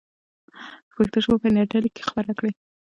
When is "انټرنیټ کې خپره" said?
1.49-2.31